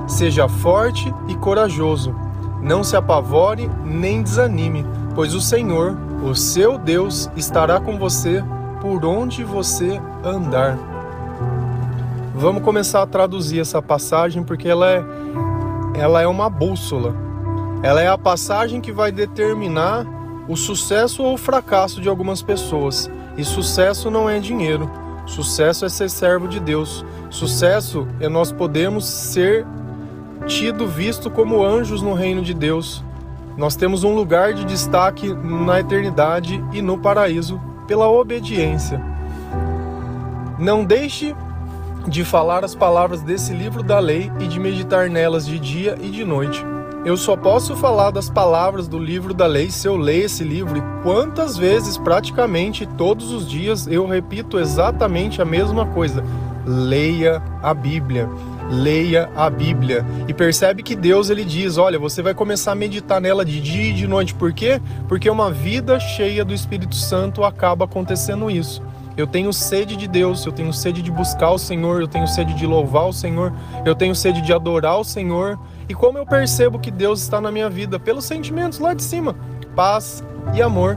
Seja 0.07 0.49
forte 0.49 1.13
e 1.29 1.35
corajoso 1.35 2.15
não 2.63 2.85
se 2.85 2.97
apavore 2.97 3.71
nem 3.85 4.23
desanime, 4.23 4.85
pois 5.15 5.35
o 5.35 5.41
Senhor, 5.41 5.97
o 6.23 6.35
seu 6.35 6.79
Deus, 6.79 7.31
estará 7.37 7.81
com 7.81 7.99
você 7.99 8.45
por 8.81 9.05
onde 9.05 9.43
você 9.43 10.01
andar. 10.23 10.90
Vamos 12.41 12.63
começar 12.63 13.03
a 13.03 13.07
traduzir 13.07 13.61
essa 13.61 13.83
passagem 13.83 14.43
porque 14.43 14.67
ela 14.67 14.91
é, 14.91 15.05
ela 15.95 16.23
é 16.23 16.27
uma 16.27 16.49
bússola. 16.49 17.15
Ela 17.83 18.01
é 18.01 18.09
a 18.09 18.17
passagem 18.17 18.81
que 18.81 18.91
vai 18.91 19.13
determinar 19.13 20.07
o 20.49 20.57
sucesso 20.57 21.23
ou 21.23 21.35
o 21.35 21.37
fracasso 21.37 22.01
de 22.01 22.09
algumas 22.09 22.41
pessoas. 22.41 23.11
E 23.37 23.45
sucesso 23.45 24.11
não 24.11 24.29
é 24.29 24.41
dinheiro. 24.41 24.91
Sucesso 25.27 25.85
é 25.85 25.91
ser 25.91 26.09
servo 26.09 26.49
de 26.49 26.59
Deus. 26.59 27.05
Sucesso 27.29 28.09
é 28.21 28.27
nós 28.27 28.51
podemos 28.51 29.05
ser 29.05 29.67
tido 30.47 30.87
visto 30.87 31.31
como 31.31 31.63
anjos 31.63 32.01
no 32.01 32.15
reino 32.15 32.41
de 32.41 32.55
Deus. 32.55 33.05
Nós 33.55 33.77
temos 33.77 34.03
um 34.03 34.15
lugar 34.15 34.55
de 34.55 34.65
destaque 34.65 35.31
na 35.35 35.81
eternidade 35.81 36.65
e 36.73 36.81
no 36.81 36.97
paraíso 36.97 37.61
pela 37.87 38.09
obediência. 38.09 38.99
Não 40.59 40.87
deixe 40.87 41.37
de 42.09 42.25
falar 42.25 42.65
as 42.65 42.75
palavras 42.75 43.23
desse 43.23 43.53
livro 43.53 43.83
da 43.83 43.99
lei 43.99 44.31
e 44.41 44.47
de 44.47 44.59
meditar 44.59 45.09
nelas 45.09 45.47
de 45.47 45.59
dia 45.59 45.97
e 46.01 46.09
de 46.09 46.25
noite. 46.25 46.65
Eu 47.05 47.17
só 47.17 47.37
posso 47.37 47.75
falar 47.77 48.11
das 48.11 48.29
palavras 48.29 48.87
do 48.87 48.99
livro 48.99 49.33
da 49.33 49.47
lei 49.47 49.71
se 49.71 49.89
eu 49.89 49.97
ler 49.97 50.25
esse 50.25 50.45
livro 50.45 50.77
e 50.77 51.03
quantas 51.03 51.57
vezes, 51.57 51.97
praticamente 51.97 52.85
todos 52.85 53.33
os 53.33 53.49
dias, 53.49 53.87
eu 53.87 54.07
repito 54.07 54.59
exatamente 54.59 55.41
a 55.41 55.45
mesma 55.45 55.87
coisa. 55.87 56.23
Leia 56.67 57.43
a 57.63 57.73
Bíblia 57.73 58.29
leia 58.71 59.29
a 59.35 59.51
Bíblia 59.51 60.07
e 60.29 60.33
percebe 60.33 60.83
que 60.83 60.95
Deus 60.95 61.29
ele 61.29 61.45
diz, 61.45 61.77
olha, 61.77 61.99
você 61.99 62.23
vai 62.23 62.33
começar 62.33 62.73
a 62.73 62.77
meditar 62.77 63.21
nela 63.21 63.45
de 63.45 63.61
dia 63.61 63.91
e 63.91 63.93
de 63.93 64.07
noite. 64.07 64.33
Por 64.33 64.53
quê? 64.53 64.81
Porque 65.09 65.29
uma 65.29 65.51
vida 65.51 65.99
cheia 65.99 66.45
do 66.45 66.55
Espírito 66.55 66.95
Santo 66.95 67.43
acaba 67.43 67.85
acontecendo 67.85 68.51
isso. 68.51 68.81
Eu 69.21 69.27
tenho 69.27 69.53
sede 69.53 69.97
de 69.97 70.09
Deus, 70.09 70.47
eu 70.47 70.53
tenho 70.53 70.73
sede 70.73 71.03
de 71.03 71.11
buscar 71.11 71.51
o 71.51 71.59
Senhor, 71.59 72.01
eu 72.01 72.09
tenho 72.09 72.27
sede 72.27 72.55
de 72.55 72.67
louvar 72.67 73.07
o 73.07 73.13
Senhor, 73.13 73.53
eu 73.85 73.95
tenho 73.95 74.15
sede 74.15 74.41
de 74.41 74.51
adorar 74.51 74.99
o 74.99 75.05
Senhor. 75.05 75.59
E 75.87 75.95
como 75.95 76.17
eu 76.17 76.25
percebo 76.25 76.79
que 76.79 76.91
Deus 76.91 77.21
está 77.21 77.39
na 77.39 77.53
minha 77.53 77.69
vida? 77.69 78.01
Pelos 78.01 78.25
sentimentos 78.25 78.79
lá 78.79 78.95
de 78.95 79.03
cima: 79.03 79.37
paz 79.77 80.25
e 80.55 80.63
amor, 80.63 80.97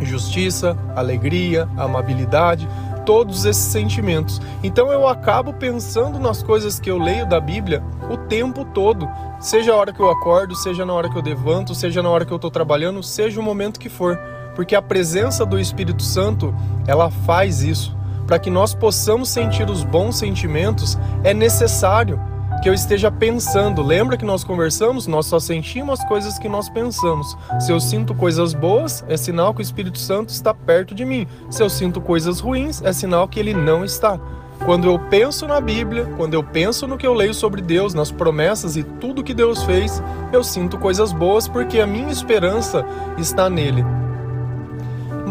justiça, 0.00 0.74
alegria, 0.96 1.68
amabilidade 1.76 2.66
todos 3.04 3.44
esses 3.44 3.64
sentimentos. 3.64 4.40
Então 4.62 4.90
eu 4.90 5.06
acabo 5.06 5.52
pensando 5.52 6.18
nas 6.18 6.42
coisas 6.42 6.80
que 6.80 6.90
eu 6.90 6.96
leio 6.96 7.26
da 7.26 7.40
Bíblia 7.40 7.82
o 8.10 8.16
tempo 8.16 8.64
todo, 8.64 9.06
seja 9.38 9.72
a 9.72 9.76
hora 9.76 9.92
que 9.92 10.00
eu 10.00 10.10
acordo, 10.10 10.54
seja 10.54 10.86
na 10.86 10.94
hora 10.94 11.10
que 11.10 11.18
eu 11.18 11.22
levanto, 11.22 11.74
seja 11.74 12.02
na 12.02 12.08
hora 12.08 12.24
que 12.24 12.32
eu 12.32 12.36
estou 12.36 12.50
trabalhando, 12.50 13.02
seja 13.02 13.38
o 13.38 13.42
momento 13.42 13.80
que 13.80 13.88
for, 13.88 14.18
porque 14.54 14.74
a 14.74 14.82
presença 14.82 15.44
do 15.44 15.58
Espírito 15.58 16.02
Santo 16.02 16.54
ela 16.86 17.10
faz 17.10 17.62
isso. 17.62 17.96
Para 18.26 18.38
que 18.38 18.50
nós 18.50 18.74
possamos 18.74 19.28
sentir 19.28 19.68
os 19.68 19.82
bons 19.82 20.16
sentimentos, 20.16 20.98
é 21.24 21.34
necessário 21.34 22.20
que 22.62 22.68
eu 22.68 22.74
esteja 22.74 23.10
pensando. 23.10 23.82
Lembra 23.82 24.16
que 24.16 24.24
nós 24.24 24.44
conversamos? 24.44 25.06
Nós 25.06 25.26
só 25.26 25.40
sentimos 25.40 25.98
as 25.98 26.06
coisas 26.06 26.38
que 26.38 26.48
nós 26.48 26.68
pensamos. 26.68 27.36
Se 27.58 27.72
eu 27.72 27.80
sinto 27.80 28.14
coisas 28.14 28.52
boas, 28.52 29.04
é 29.08 29.16
sinal 29.16 29.54
que 29.54 29.60
o 29.60 29.62
Espírito 29.62 29.98
Santo 29.98 30.28
está 30.28 30.52
perto 30.52 30.94
de 30.94 31.04
mim. 31.04 31.26
Se 31.48 31.62
eu 31.62 31.70
sinto 31.70 32.00
coisas 32.00 32.38
ruins, 32.38 32.82
é 32.82 32.92
sinal 32.92 33.26
que 33.26 33.40
ele 33.40 33.54
não 33.54 33.84
está. 33.84 34.20
Quando 34.64 34.86
eu 34.86 34.98
penso 34.98 35.48
na 35.48 35.58
Bíblia, 35.58 36.06
quando 36.18 36.34
eu 36.34 36.42
penso 36.42 36.86
no 36.86 36.98
que 36.98 37.06
eu 37.06 37.14
leio 37.14 37.32
sobre 37.32 37.62
Deus, 37.62 37.94
nas 37.94 38.12
promessas 38.12 38.76
e 38.76 38.82
tudo 38.82 39.24
que 39.24 39.32
Deus 39.32 39.64
fez, 39.64 40.02
eu 40.32 40.44
sinto 40.44 40.76
coisas 40.76 41.12
boas 41.12 41.48
porque 41.48 41.80
a 41.80 41.86
minha 41.86 42.12
esperança 42.12 42.84
está 43.16 43.48
nele. 43.48 43.82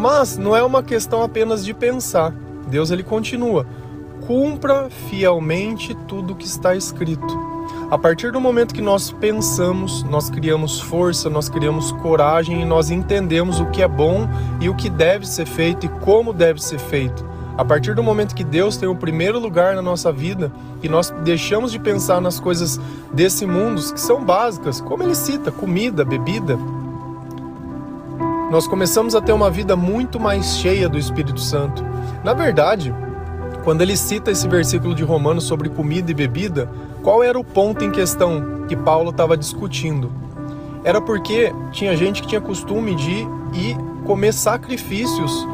Mas 0.00 0.38
não 0.38 0.56
é 0.56 0.62
uma 0.62 0.82
questão 0.82 1.22
apenas 1.22 1.62
de 1.62 1.74
pensar. 1.74 2.32
Deus 2.68 2.90
ele 2.90 3.02
continua: 3.02 3.66
cumpra 4.26 4.88
fielmente 5.10 5.94
tudo 6.08 6.34
que 6.34 6.46
está 6.46 6.74
escrito. 6.74 7.38
A 7.90 7.98
partir 7.98 8.32
do 8.32 8.40
momento 8.40 8.72
que 8.72 8.80
nós 8.80 9.10
pensamos, 9.12 10.02
nós 10.04 10.30
criamos 10.30 10.80
força, 10.80 11.28
nós 11.28 11.50
criamos 11.50 11.92
coragem 11.92 12.62
e 12.62 12.64
nós 12.64 12.90
entendemos 12.90 13.60
o 13.60 13.66
que 13.66 13.82
é 13.82 13.88
bom 13.88 14.26
e 14.58 14.70
o 14.70 14.74
que 14.74 14.88
deve 14.88 15.28
ser 15.28 15.44
feito 15.44 15.84
e 15.84 15.88
como 15.88 16.32
deve 16.32 16.62
ser 16.62 16.78
feito. 16.78 17.22
A 17.58 17.64
partir 17.64 17.94
do 17.94 18.02
momento 18.02 18.34
que 18.34 18.44
Deus 18.44 18.78
tem 18.78 18.88
o 18.88 18.96
primeiro 18.96 19.38
lugar 19.38 19.74
na 19.74 19.82
nossa 19.82 20.10
vida 20.10 20.50
e 20.82 20.88
nós 20.88 21.10
deixamos 21.24 21.70
de 21.70 21.78
pensar 21.78 22.22
nas 22.22 22.40
coisas 22.40 22.80
desse 23.12 23.44
mundo 23.44 23.82
que 23.92 24.00
são 24.00 24.24
básicas, 24.24 24.80
como 24.80 25.02
ele 25.02 25.14
cita, 25.14 25.52
comida, 25.52 26.06
bebida, 26.06 26.58
nós 28.50 28.66
começamos 28.66 29.14
a 29.14 29.20
ter 29.20 29.32
uma 29.32 29.48
vida 29.48 29.76
muito 29.76 30.18
mais 30.18 30.56
cheia 30.56 30.88
do 30.88 30.98
Espírito 30.98 31.38
Santo. 31.40 31.84
Na 32.24 32.34
verdade, 32.34 32.92
quando 33.62 33.80
ele 33.80 33.96
cita 33.96 34.32
esse 34.32 34.48
versículo 34.48 34.92
de 34.92 35.04
Romanos 35.04 35.44
sobre 35.44 35.68
comida 35.68 36.10
e 36.10 36.14
bebida, 36.14 36.68
qual 37.00 37.22
era 37.22 37.38
o 37.38 37.44
ponto 37.44 37.84
em 37.84 37.92
questão 37.92 38.66
que 38.66 38.74
Paulo 38.74 39.10
estava 39.10 39.36
discutindo? 39.36 40.10
Era 40.82 41.00
porque 41.00 41.54
tinha 41.70 41.96
gente 41.96 42.22
que 42.22 42.28
tinha 42.28 42.40
costume 42.40 42.96
de 42.96 43.20
ir 43.54 43.76
comer 44.04 44.32
sacrifícios 44.32 45.46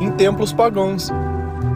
em 0.00 0.10
templos 0.10 0.52
pagãos. 0.52 1.08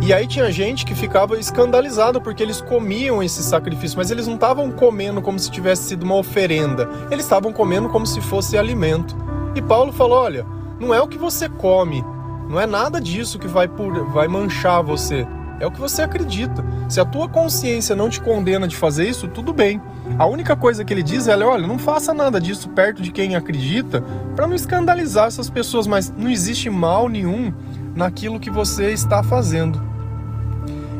E 0.01 0.13
aí 0.13 0.27
tinha 0.27 0.51
gente 0.51 0.85
que 0.85 0.95
ficava 0.95 1.39
escandalizada 1.39 2.21
porque 2.21 2.43
eles 2.43 2.61
comiam 2.61 3.23
esse 3.23 3.45
sacrifício, 3.45 3.97
mas 3.97 4.11
eles 4.11 4.27
não 4.27 4.35
estavam 4.35 4.73
comendo 4.73 5.23
como 5.23 5.39
se 5.39 5.51
tivesse 5.53 5.85
sido 5.85 6.03
uma 6.03 6.17
oferenda, 6.17 6.91
eles 7.13 7.25
estavam 7.25 7.53
comendo 7.53 7.89
como 7.89 8.05
se 8.05 8.21
fosse 8.21 8.59
alimento. 8.59 9.15
E 9.55 9.63
Paulo 9.63 9.93
falou: 9.93 10.19
olha, 10.19 10.45
não 10.79 10.95
é 10.95 11.01
o 11.01 11.09
que 11.09 11.19
você 11.19 11.49
come, 11.49 12.05
não 12.49 12.61
é 12.61 12.67
nada 12.67 13.01
disso 13.01 13.39
que 13.39 13.49
vai, 13.49 13.67
por, 13.67 14.05
vai 14.11 14.29
manchar 14.29 14.83
você. 14.83 15.27
É 15.61 15.67
o 15.67 15.71
que 15.71 15.81
você 15.81 16.03
acredita. 16.03 16.65
Se 16.89 17.01
a 17.01 17.05
tua 17.05 17.29
consciência 17.29 17.95
não 17.95 18.11
te 18.11 18.21
condena 18.21 18.67
de 18.67 18.77
fazer 18.77 19.09
isso, 19.09 19.29
tudo 19.29 19.53
bem. 19.53 19.81
A 20.19 20.27
única 20.27 20.57
coisa 20.57 20.85
que 20.85 20.93
ele 20.93 21.03
diz 21.03 21.29
é: 21.29 21.37
olha, 21.37 21.67
não 21.67 21.79
faça 21.79 22.13
nada 22.13 22.41
disso 22.41 22.69
perto 22.71 23.03
de 23.03 23.13
quem 23.13 23.37
acredita, 23.37 24.03
para 24.35 24.47
não 24.47 24.55
escandalizar 24.55 25.29
essas 25.29 25.49
pessoas, 25.49 25.87
mas 25.87 26.13
não 26.17 26.29
existe 26.29 26.69
mal 26.69 27.09
nenhum 27.09 27.53
naquilo 27.95 28.41
que 28.41 28.51
você 28.51 28.91
está 28.93 29.23
fazendo. 29.23 29.81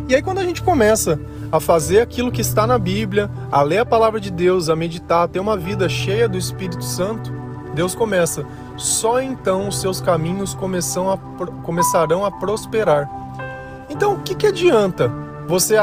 E 0.09 0.15
aí, 0.15 0.23
quando 0.23 0.39
a 0.39 0.45
gente 0.45 0.63
começa 0.63 1.19
a 1.51 1.59
fazer 1.59 2.01
aquilo 2.01 2.31
que 2.31 2.41
está 2.41 2.67
na 2.67 2.79
Bíblia, 2.79 3.31
a 3.51 3.63
ler 3.63 3.79
a 3.79 3.87
palavra 3.87 4.21
de 4.21 4.31
Deus, 4.31 4.69
a 4.69 4.77
meditar, 4.77 5.25
a 5.25 5.29
ter 5.29 5.41
uma 5.41 5.57
vida 5.57 5.89
cheia 5.89 6.29
do 6.29 6.39
Espírito 6.39 6.85
Santo, 6.85 7.33
Deus 7.75 7.95
começa. 7.95 8.45
Só 8.77 9.21
então 9.21 9.69
os 9.69 9.81
seus 9.81 10.01
caminhos 10.01 10.57
a, 10.57 11.19
começarão 11.63 12.25
a 12.25 12.31
prosperar. 12.31 13.09
Então, 13.89 14.15
o 14.15 14.21
que, 14.21 14.35
que 14.35 14.47
adianta 14.47 15.11
você 15.47 15.77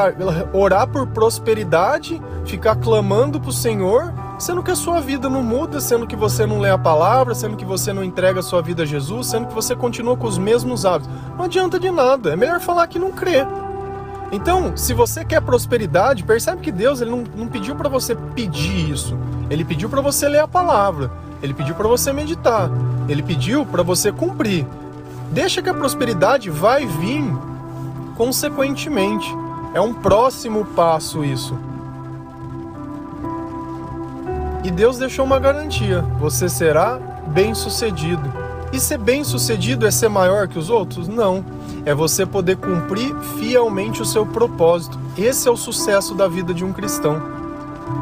orar 0.52 0.88
por 0.88 1.06
prosperidade, 1.06 2.20
ficar 2.44 2.76
clamando 2.76 3.40
para 3.40 3.50
o 3.50 3.52
Senhor, 3.52 4.12
sendo 4.38 4.62
que 4.62 4.70
a 4.70 4.74
sua 4.76 5.00
vida 5.00 5.28
não 5.28 5.42
muda, 5.42 5.80
sendo 5.80 6.06
que 6.06 6.16
você 6.16 6.44
não 6.44 6.58
lê 6.58 6.70
a 6.70 6.78
palavra, 6.78 7.34
sendo 7.34 7.56
que 7.56 7.64
você 7.64 7.92
não 7.92 8.02
entrega 8.02 8.40
a 8.40 8.42
sua 8.42 8.60
vida 8.60 8.82
a 8.82 8.86
Jesus, 8.86 9.28
sendo 9.28 9.46
que 9.46 9.54
você 9.54 9.76
continua 9.76 10.16
com 10.16 10.26
os 10.26 10.36
mesmos 10.36 10.84
hábitos? 10.84 11.14
Não 11.36 11.44
adianta 11.44 11.78
de 11.78 11.90
nada. 11.90 12.32
É 12.32 12.36
melhor 12.36 12.60
falar 12.60 12.86
que 12.88 12.98
não 12.98 13.12
crê. 13.12 13.46
Então, 14.32 14.76
se 14.76 14.94
você 14.94 15.24
quer 15.24 15.42
prosperidade, 15.42 16.24
percebe 16.24 16.62
que 16.62 16.72
Deus 16.72 17.00
ele 17.00 17.10
não, 17.10 17.24
não 17.36 17.46
pediu 17.46 17.76
para 17.76 17.88
você 17.88 18.14
pedir 18.34 18.90
isso. 18.90 19.16
Ele 19.50 19.64
pediu 19.64 19.88
para 19.88 20.00
você 20.00 20.28
ler 20.28 20.40
a 20.40 20.48
palavra. 20.48 21.10
Ele 21.42 21.52
pediu 21.52 21.74
para 21.74 21.88
você 21.88 22.12
meditar. 22.12 22.70
Ele 23.08 23.22
pediu 23.22 23.66
para 23.66 23.82
você 23.82 24.12
cumprir. 24.12 24.66
Deixa 25.30 25.60
que 25.60 25.68
a 25.68 25.74
prosperidade 25.74 26.48
vai 26.48 26.86
vir 26.86 27.24
consequentemente. 28.16 29.34
É 29.74 29.80
um 29.80 29.92
próximo 29.92 30.64
passo 30.76 31.24
isso. 31.24 31.58
E 34.62 34.70
Deus 34.70 34.98
deixou 34.98 35.24
uma 35.24 35.38
garantia: 35.38 36.02
você 36.20 36.48
será 36.48 36.98
bem-sucedido. 37.28 38.32
E 38.72 38.78
ser 38.78 38.98
bem-sucedido 38.98 39.86
é 39.86 39.90
ser 39.90 40.08
maior 40.08 40.48
que 40.48 40.58
os 40.58 40.70
outros? 40.70 41.08
Não. 41.08 41.44
É 41.84 41.94
você 41.94 42.24
poder 42.24 42.56
cumprir 42.56 43.14
fielmente 43.38 44.00
o 44.00 44.06
seu 44.06 44.24
propósito. 44.24 44.98
Esse 45.18 45.48
é 45.48 45.50
o 45.50 45.56
sucesso 45.56 46.14
da 46.14 46.28
vida 46.28 46.54
de 46.54 46.64
um 46.64 46.72
cristão. 46.72 47.20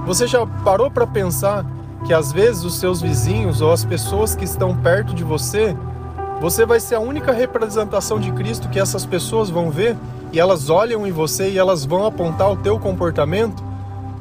Você 0.07 0.27
já 0.27 0.47
parou 0.65 0.91
para 0.91 1.07
pensar 1.07 1.65
que 2.07 2.15
às 2.15 2.33
vezes 2.33 2.65
os 2.65 2.79
seus 2.79 3.01
vizinhos 3.01 3.61
ou 3.61 3.73
as 3.73 3.85
pessoas 3.85 4.35
que 4.35 4.45
estão 4.45 4.75
perto 4.75 5.15
de 5.15 5.23
você 5.23 5.77
você 6.41 6.65
vai 6.65 6.81
ser 6.81 6.95
a 6.95 7.01
única 7.01 7.33
representação 7.33 8.19
de 8.19 8.33
Cristo 8.33 8.71
que 8.71 8.81
essas 8.81 9.05
pessoas 9.05 9.51
vão 9.51 9.71
ver 9.71 9.95
e 10.33 10.41
elas 10.41 10.71
olham 10.71 11.07
em 11.07 11.13
você 11.13 11.51
e 11.51 11.59
elas 11.59 11.85
vão 11.85 12.07
apontar 12.07 12.51
o 12.51 12.57
teu 12.57 12.79
comportamento. 12.79 13.63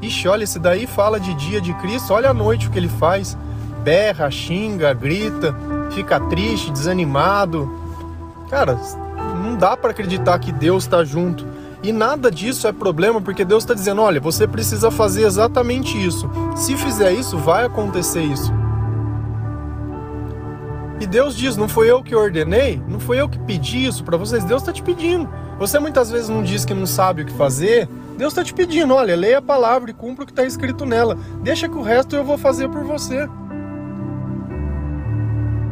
Ixi, 0.02 0.28
olha, 0.28 0.44
esse 0.44 0.58
daí 0.58 0.86
fala 0.86 1.18
de 1.18 1.32
dia 1.32 1.62
de 1.62 1.72
Cristo, 1.74 2.12
olha 2.12 2.28
a 2.28 2.34
noite 2.34 2.68
o 2.68 2.70
que 2.70 2.78
ele 2.78 2.90
faz. 2.90 3.38
Berra, 3.82 4.30
xinga, 4.30 4.92
grita, 4.92 5.56
fica 5.92 6.20
triste, 6.20 6.70
desanimado. 6.70 7.72
Cara, 8.50 8.78
não 9.42 9.56
dá 9.56 9.74
para 9.74 9.92
acreditar 9.92 10.38
que 10.40 10.52
Deus 10.52 10.84
está 10.84 11.02
junto. 11.02 11.46
E 11.82 11.92
nada 11.92 12.30
disso 12.30 12.68
é 12.68 12.72
problema, 12.72 13.20
porque 13.20 13.44
Deus 13.44 13.62
está 13.62 13.72
dizendo: 13.72 14.02
olha, 14.02 14.20
você 14.20 14.46
precisa 14.46 14.90
fazer 14.90 15.24
exatamente 15.24 15.96
isso. 15.96 16.30
Se 16.54 16.76
fizer 16.76 17.12
isso, 17.12 17.38
vai 17.38 17.64
acontecer 17.64 18.22
isso. 18.22 18.52
E 21.00 21.06
Deus 21.06 21.34
diz: 21.34 21.56
não 21.56 21.68
foi 21.68 21.90
eu 21.90 22.02
que 22.02 22.14
ordenei, 22.14 22.82
não 22.86 23.00
foi 23.00 23.20
eu 23.20 23.28
que 23.28 23.38
pedi 23.38 23.86
isso 23.86 24.04
para 24.04 24.18
vocês, 24.18 24.44
Deus 24.44 24.60
está 24.60 24.72
te 24.72 24.82
pedindo. 24.82 25.28
Você 25.58 25.78
muitas 25.78 26.10
vezes 26.10 26.28
não 26.28 26.42
diz 26.42 26.64
que 26.66 26.74
não 26.74 26.86
sabe 26.86 27.22
o 27.22 27.26
que 27.26 27.32
fazer, 27.32 27.88
Deus 28.18 28.32
está 28.32 28.44
te 28.44 28.52
pedindo: 28.52 28.94
olha, 28.94 29.16
leia 29.16 29.38
a 29.38 29.42
palavra 29.42 29.90
e 29.90 29.94
cumpra 29.94 30.24
o 30.24 30.26
que 30.26 30.32
está 30.32 30.44
escrito 30.44 30.84
nela, 30.84 31.16
deixa 31.42 31.66
que 31.66 31.76
o 31.76 31.82
resto 31.82 32.14
eu 32.14 32.24
vou 32.24 32.36
fazer 32.36 32.68
por 32.68 32.84
você. 32.84 33.26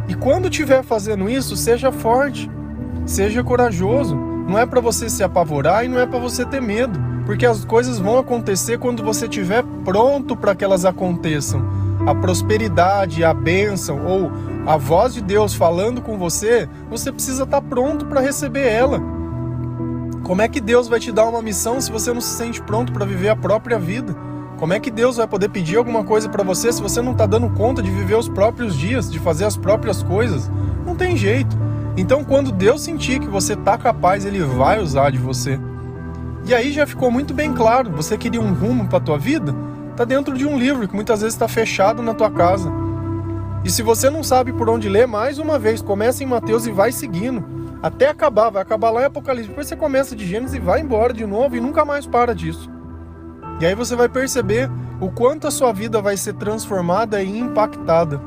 E 0.08 0.14
quando 0.14 0.48
estiver 0.48 0.82
fazendo 0.82 1.28
isso, 1.28 1.54
seja 1.54 1.92
forte, 1.92 2.50
seja 3.04 3.44
corajoso. 3.44 4.37
Não 4.48 4.58
é 4.58 4.64
para 4.64 4.80
você 4.80 5.10
se 5.10 5.22
apavorar 5.22 5.84
e 5.84 5.88
não 5.88 6.00
é 6.00 6.06
para 6.06 6.18
você 6.18 6.42
ter 6.42 6.62
medo, 6.62 6.98
porque 7.26 7.44
as 7.44 7.66
coisas 7.66 7.98
vão 7.98 8.16
acontecer 8.16 8.78
quando 8.78 9.02
você 9.02 9.26
estiver 9.26 9.62
pronto 9.84 10.34
para 10.34 10.54
que 10.54 10.64
elas 10.64 10.86
aconteçam. 10.86 11.62
A 12.06 12.14
prosperidade, 12.14 13.22
a 13.22 13.34
bênção 13.34 14.06
ou 14.06 14.32
a 14.66 14.78
voz 14.78 15.12
de 15.12 15.20
Deus 15.20 15.52
falando 15.52 16.00
com 16.00 16.16
você, 16.16 16.66
você 16.88 17.12
precisa 17.12 17.42
estar 17.42 17.60
pronto 17.60 18.06
para 18.06 18.22
receber 18.22 18.66
ela. 18.66 18.98
Como 20.22 20.40
é 20.40 20.48
que 20.48 20.62
Deus 20.62 20.88
vai 20.88 20.98
te 20.98 21.12
dar 21.12 21.26
uma 21.26 21.42
missão 21.42 21.78
se 21.78 21.92
você 21.92 22.10
não 22.14 22.20
se 22.22 22.34
sente 22.34 22.62
pronto 22.62 22.90
para 22.90 23.04
viver 23.04 23.28
a 23.28 23.36
própria 23.36 23.78
vida? 23.78 24.16
Como 24.56 24.72
é 24.72 24.80
que 24.80 24.90
Deus 24.90 25.18
vai 25.18 25.26
poder 25.26 25.50
pedir 25.50 25.76
alguma 25.76 26.02
coisa 26.04 26.26
para 26.26 26.42
você 26.42 26.72
se 26.72 26.80
você 26.80 27.02
não 27.02 27.12
está 27.12 27.26
dando 27.26 27.50
conta 27.50 27.82
de 27.82 27.90
viver 27.90 28.16
os 28.16 28.30
próprios 28.30 28.74
dias, 28.74 29.12
de 29.12 29.18
fazer 29.18 29.44
as 29.44 29.58
próprias 29.58 30.02
coisas? 30.02 30.50
Não 30.86 30.96
tem 30.96 31.18
jeito. 31.18 31.67
Então, 31.98 32.22
quando 32.22 32.52
Deus 32.52 32.82
sentir 32.82 33.18
que 33.18 33.26
você 33.26 33.54
está 33.54 33.76
capaz, 33.76 34.24
Ele 34.24 34.40
vai 34.40 34.80
usar 34.80 35.10
de 35.10 35.18
você. 35.18 35.58
E 36.46 36.54
aí 36.54 36.70
já 36.70 36.86
ficou 36.86 37.10
muito 37.10 37.34
bem 37.34 37.52
claro. 37.52 37.90
Você 37.90 38.16
queria 38.16 38.40
um 38.40 38.54
rumo 38.54 38.86
para 38.86 38.98
a 38.98 39.00
tua 39.00 39.18
vida? 39.18 39.52
Está 39.90 40.04
dentro 40.04 40.38
de 40.38 40.46
um 40.46 40.56
livro 40.56 40.86
que 40.86 40.94
muitas 40.94 41.22
vezes 41.22 41.34
está 41.34 41.48
fechado 41.48 42.00
na 42.00 42.14
tua 42.14 42.30
casa. 42.30 42.70
E 43.64 43.70
se 43.70 43.82
você 43.82 44.08
não 44.08 44.22
sabe 44.22 44.52
por 44.52 44.70
onde 44.70 44.88
ler, 44.88 45.08
mais 45.08 45.40
uma 45.40 45.58
vez, 45.58 45.82
começa 45.82 46.22
em 46.22 46.26
Mateus 46.26 46.66
e 46.66 46.70
vai 46.70 46.92
seguindo. 46.92 47.44
Até 47.82 48.08
acabar, 48.08 48.48
vai 48.48 48.62
acabar 48.62 48.90
lá 48.90 49.02
em 49.02 49.06
Apocalipse. 49.06 49.48
Depois 49.48 49.66
você 49.66 49.74
começa 49.74 50.14
de 50.14 50.24
Gênesis 50.24 50.54
e 50.54 50.60
vai 50.60 50.80
embora 50.80 51.12
de 51.12 51.26
novo 51.26 51.56
e 51.56 51.60
nunca 51.60 51.84
mais 51.84 52.06
para 52.06 52.32
disso. 52.32 52.70
E 53.60 53.66
aí 53.66 53.74
você 53.74 53.96
vai 53.96 54.08
perceber 54.08 54.70
o 55.00 55.10
quanto 55.10 55.48
a 55.48 55.50
sua 55.50 55.72
vida 55.72 56.00
vai 56.00 56.16
ser 56.16 56.34
transformada 56.34 57.20
e 57.20 57.40
impactada. 57.40 58.20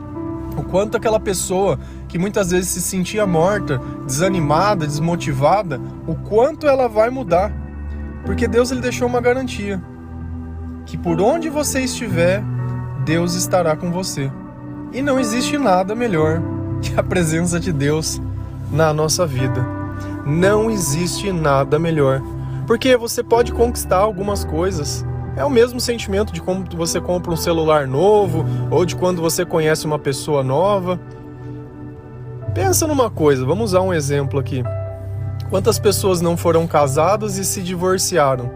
O 0.58 0.64
quanto 0.64 0.98
aquela 0.98 1.22
pessoa 1.22 1.80
que 2.12 2.20
muitas 2.20 2.52
vezes 2.52 2.70
se 2.72 2.82
sentia 2.82 3.26
morta, 3.26 3.80
desanimada, 4.06 4.86
desmotivada, 4.86 5.80
o 6.06 6.14
quanto 6.14 6.68
ela 6.68 6.90
vai 6.90 7.10
mudar. 7.10 7.54
Porque 8.26 8.50
Deus 8.50 8.70
ele 8.70 8.82
deixou 8.82 9.08
uma 9.08 9.22
garantia 9.22 9.82
que 10.86 10.98
por 10.98 11.22
onde 11.22 11.50
você 11.50 11.80
estiver, 11.80 12.44
Deus 13.06 13.34
estará 13.34 13.78
com 13.78 13.90
você. 13.92 14.30
E 14.92 15.02
não 15.02 15.18
existe 15.22 15.58
nada 15.58 15.96
melhor 15.96 16.42
que 16.82 17.00
a 17.00 17.02
presença 17.02 17.58
de 17.58 17.72
Deus 17.72 18.22
na 18.70 18.94
nossa 18.94 19.26
vida. 19.26 19.66
Não 20.26 20.70
existe 20.70 21.32
nada 21.32 21.80
melhor. 21.80 22.22
Porque 22.68 22.98
você 22.98 23.24
pode 23.24 23.54
conquistar 23.54 24.00
algumas 24.00 24.44
coisas. 24.44 25.06
É 25.38 25.46
o 25.46 25.50
mesmo 25.50 25.80
sentimento 25.80 26.34
de 26.34 26.42
quando 26.42 26.76
você 26.76 27.00
compra 27.00 27.32
um 27.32 27.38
celular 27.38 27.88
novo 27.88 28.46
ou 28.70 28.86
de 28.86 28.98
quando 28.98 29.22
você 29.22 29.46
conhece 29.46 29.86
uma 29.86 29.98
pessoa 29.98 30.44
nova. 30.44 31.00
Pensa 32.54 32.86
numa 32.86 33.10
coisa, 33.10 33.46
vamos 33.46 33.72
usar 33.72 33.82
um 33.82 33.94
exemplo 33.94 34.38
aqui. 34.38 34.62
Quantas 35.50 35.80
pessoas 35.80 36.20
não 36.20 36.36
foram 36.36 36.68
casadas 36.68 37.38
e 37.38 37.46
se 37.46 37.62
divorciaram? 37.62 38.52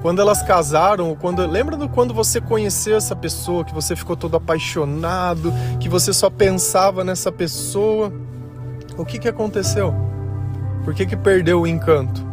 Quando 0.00 0.20
elas 0.20 0.42
casaram, 0.42 1.14
quando 1.14 1.44
lembra 1.46 1.76
do 1.76 1.88
quando 1.88 2.14
você 2.14 2.40
conheceu 2.40 2.96
essa 2.96 3.14
pessoa, 3.14 3.64
que 3.64 3.74
você 3.74 3.94
ficou 3.94 4.16
todo 4.16 4.36
apaixonado, 4.36 5.52
que 5.78 5.88
você 5.88 6.12
só 6.12 6.30
pensava 6.30 7.04
nessa 7.04 7.30
pessoa, 7.30 8.12
o 8.96 9.04
que 9.04 9.18
que 9.18 9.28
aconteceu? 9.28 9.94
Por 10.84 10.94
que 10.94 11.04
que 11.04 11.16
perdeu 11.16 11.62
o 11.62 11.66
encanto? 11.66 12.24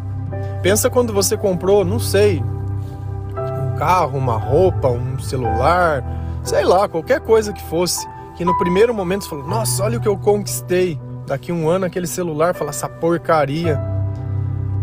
Pensa 0.62 0.90
quando 0.90 1.12
você 1.12 1.36
comprou, 1.36 1.84
não 1.84 2.00
sei, 2.00 2.42
um 2.42 3.76
carro, 3.78 4.18
uma 4.18 4.38
roupa, 4.38 4.88
um 4.88 5.20
celular, 5.20 6.04
sei 6.44 6.64
lá, 6.64 6.88
qualquer 6.88 7.20
coisa 7.20 7.52
que 7.52 7.64
fosse, 7.64 8.08
que 8.36 8.44
no 8.44 8.58
primeiro 8.58 8.94
momento 8.94 9.24
você 9.24 9.30
falou, 9.30 9.48
nossa, 9.48 9.84
olha 9.84 9.98
o 9.98 10.02
que 10.02 10.08
eu 10.08 10.18
conquistei. 10.18 11.00
Daqui 11.26 11.52
um 11.52 11.70
ano 11.70 11.86
aquele 11.86 12.08
celular 12.08 12.54
fala 12.54 12.72
essa 12.72 12.90
porcaria. 12.90 13.80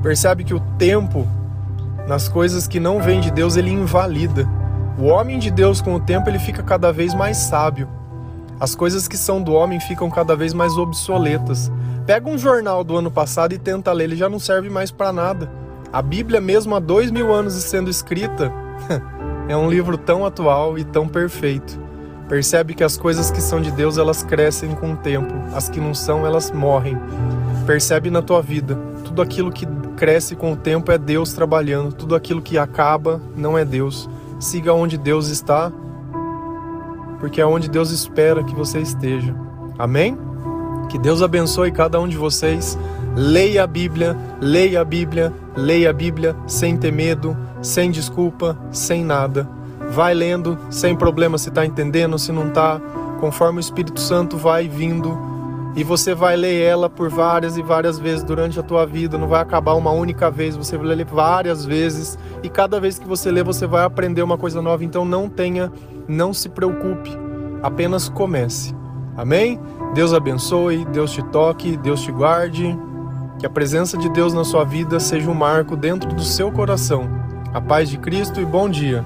Percebe 0.03 0.45
que 0.45 0.55
o 0.55 0.61
tempo 0.79 1.27
nas 2.07 2.29
coisas 2.29 2.67
que 2.67 2.81
não 2.81 3.01
vêm 3.01 3.21
de 3.21 3.31
Deus 3.31 3.57
ele 3.57 3.71
invalida. 3.71 4.49
O 4.99 5.05
homem 5.05 5.39
de 5.39 5.51
Deus 5.51 5.81
com 5.81 5.95
o 5.95 6.01
tempo 6.01 6.29
ele 6.29 6.39
fica 6.39 6.63
cada 6.63 6.93
vez 6.93 7.15
mais 7.15 7.37
sábio. 7.37 7.89
As 8.59 8.75
coisas 8.75 9.09
que 9.09 9.17
são 9.17 9.43
do 9.43 9.53
homem 9.53 9.81
ficam 9.81 10.11
cada 10.11 10.37
vez 10.37 10.53
mais 10.53 10.77
obsoletas. 10.77 11.71
Pega 12.07 12.29
um 12.29 12.37
jornal 12.37 12.83
do 12.83 12.97
ano 12.97 13.11
passado 13.11 13.53
e 13.53 13.59
tenta 13.59 13.93
ler, 13.93 14.05
ele 14.05 14.17
já 14.17 14.29
não 14.29 14.39
serve 14.39 14.69
mais 14.69 14.91
para 14.91 15.13
nada. 15.13 15.51
A 15.93 16.03
Bíblia, 16.03 16.41
mesmo 16.41 16.75
há 16.75 16.79
dois 16.79 17.11
mil 17.11 17.33
anos 17.33 17.55
sendo 17.55 17.91
escrita, 17.91 18.53
é 19.49 19.57
um 19.57 19.71
livro 19.71 19.97
tão 19.97 20.27
atual 20.27 20.79
e 20.79 20.85
tão 20.85 21.09
perfeito. 21.09 21.81
Percebe 22.31 22.73
que 22.73 22.83
as 22.83 22.97
coisas 22.97 23.31
que 23.31 23.43
são 23.43 23.61
de 23.61 23.71
Deus 23.71 23.99
elas 23.99 24.23
crescem 24.23 24.75
com 24.75 24.93
o 24.93 24.97
tempo, 24.97 25.35
as 25.53 25.69
que 25.69 25.81
não 25.81 25.93
são 25.93 26.25
elas 26.25 26.51
morrem. 26.51 26.97
Percebe 27.67 28.09
na 28.09 28.23
tua 28.23 28.41
vida, 28.41 28.79
tudo 29.05 29.21
aquilo 29.21 29.53
que 29.53 29.67
cresce 29.97 30.35
com 30.35 30.53
o 30.53 30.57
tempo 30.57 30.91
é 30.91 30.97
Deus 30.97 31.35
trabalhando, 31.35 31.93
tudo 31.93 32.15
aquilo 32.15 32.41
que 32.41 32.57
acaba 32.57 33.21
não 33.37 33.59
é 33.59 33.65
Deus. 33.67 34.09
Siga 34.39 34.73
onde 34.73 34.97
Deus 34.97 35.29
está 35.29 35.71
porque 37.21 37.41
é 37.41 37.47
onde 37.47 37.69
Deus 37.69 37.91
espera 37.91 38.43
que 38.43 38.55
você 38.55 38.81
esteja. 38.81 39.35
Amém? 39.79 40.17
Que 40.89 40.99
Deus 40.99 41.23
abençoe 41.23 41.71
cada 41.71 42.01
um 42.01 42.09
de 42.09 42.17
vocês. 42.17 42.77
Leia 43.15 43.65
a 43.65 43.67
Bíblia, 43.67 44.17
leia 44.41 44.81
a 44.81 44.85
Bíblia, 44.85 45.33
leia 45.55 45.91
a 45.91 45.93
Bíblia 45.93 46.35
sem 46.47 46.77
ter 46.77 46.93
medo, 46.93 47.37
sem 47.61 47.91
desculpa, 47.91 48.59
sem 48.73 49.05
nada. 49.05 49.47
Vai 49.91 50.15
lendo, 50.15 50.59
sem 50.71 50.97
problema 50.97 51.37
se 51.37 51.49
está 51.49 51.67
entendendo, 51.67 52.19
se 52.19 52.33
não 52.33 52.49
está, 52.49 52.81
conforme 53.21 53.59
o 53.59 53.61
Espírito 53.61 54.01
Santo 54.01 54.37
vai 54.37 54.69
vindo 54.69 55.19
e 55.77 55.85
você 55.85 56.15
vai 56.15 56.37
ler 56.37 56.63
ela 56.63 56.91
por 56.91 57.09
várias 57.09 57.57
e 57.57 57.63
várias 57.63 57.99
vezes 57.99 58.25
durante 58.25 58.59
a 58.59 58.63
tua 58.63 58.85
vida, 58.85 59.17
não 59.17 59.29
vai 59.29 59.41
acabar 59.41 59.75
uma 59.75 59.91
única 59.91 60.31
vez, 60.31 60.57
você 60.57 60.77
vai 60.77 60.95
ler 60.95 61.05
várias 61.05 61.65
vezes 61.65 62.19
e 62.43 62.49
cada 62.49 62.81
vez 62.81 62.99
que 62.99 63.07
você 63.07 63.31
lê 63.31 63.43
você 63.43 63.67
vai 63.67 63.85
aprender 63.85 64.23
uma 64.23 64.37
coisa 64.37 64.61
nova, 64.61 64.85
então 64.85 65.05
não 65.05 65.29
tenha, 65.29 65.71
não 66.09 66.33
se 66.33 66.49
preocupe, 66.49 67.11
apenas 67.63 68.09
comece. 68.09 68.75
Amém? 69.17 69.61
Deus 69.95 70.15
abençoe, 70.15 70.85
Deus 70.87 71.13
te 71.13 71.23
toque, 71.25 71.77
Deus 71.77 72.01
te 72.01 72.11
guarde. 72.11 72.77
Que 73.39 73.47
a 73.47 73.51
presença 73.51 73.97
de 73.97 74.09
Deus 74.11 74.33
na 74.33 74.45
sua 74.45 74.65
vida 74.65 75.01
seja 75.01 75.31
um 75.31 75.35
marco 75.35 75.77
dentro 75.77 76.11
do 76.11 76.23
seu 76.23 76.51
coração. 76.53 77.09
A 77.53 77.61
paz 77.61 77.89
de 77.89 77.99
Cristo 77.99 78.41
e 78.41 78.45
bom 78.45 78.69
dia. 78.69 79.05